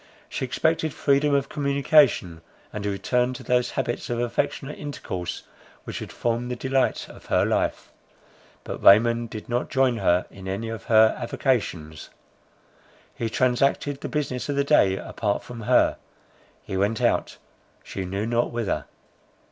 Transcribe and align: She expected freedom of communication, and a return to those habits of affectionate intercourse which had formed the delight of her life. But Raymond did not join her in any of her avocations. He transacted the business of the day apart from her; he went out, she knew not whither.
She 0.29 0.45
expected 0.45 0.95
freedom 0.95 1.35
of 1.35 1.47
communication, 1.47 2.41
and 2.73 2.83
a 2.83 2.89
return 2.89 3.35
to 3.35 3.43
those 3.43 3.69
habits 3.77 4.09
of 4.09 4.19
affectionate 4.19 4.79
intercourse 4.79 5.43
which 5.83 5.99
had 5.99 6.11
formed 6.11 6.49
the 6.49 6.55
delight 6.55 7.07
of 7.07 7.27
her 7.27 7.45
life. 7.45 7.91
But 8.63 8.81
Raymond 8.81 9.29
did 9.29 9.47
not 9.47 9.69
join 9.69 9.97
her 9.97 10.25
in 10.31 10.47
any 10.47 10.69
of 10.69 10.85
her 10.85 11.15
avocations. 11.21 12.09
He 13.13 13.29
transacted 13.29 14.01
the 14.01 14.09
business 14.09 14.49
of 14.49 14.55
the 14.55 14.63
day 14.63 14.97
apart 14.97 15.43
from 15.43 15.61
her; 15.61 15.97
he 16.63 16.75
went 16.75 16.99
out, 16.99 17.37
she 17.83 18.03
knew 18.03 18.25
not 18.25 18.49
whither. 18.49 18.85